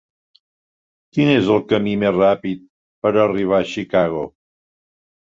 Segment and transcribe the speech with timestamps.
[1.17, 2.63] Quin és el camí més ràpid
[3.05, 4.25] per a arribar a Chicago?